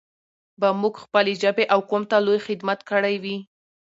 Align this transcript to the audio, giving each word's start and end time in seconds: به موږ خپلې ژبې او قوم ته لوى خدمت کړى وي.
به 0.59 0.69
موږ 0.81 0.95
خپلې 1.03 1.33
ژبې 1.41 1.65
او 1.73 1.79
قوم 1.89 2.03
ته 2.11 2.17
لوى 2.25 2.39
خدمت 2.47 2.79
کړى 2.89 3.15
وي. 3.23 3.37